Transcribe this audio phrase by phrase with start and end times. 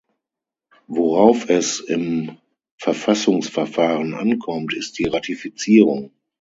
[0.87, 2.37] Worauf es im
[2.79, 6.11] Verfassungsverfahren ankommt, ist die Ratifizierung.